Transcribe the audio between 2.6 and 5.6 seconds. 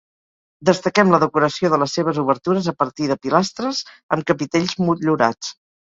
a partir de pilastres amb capitells motllurats.